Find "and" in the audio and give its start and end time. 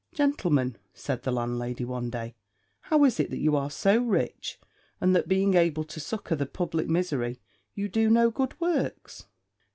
4.99-5.15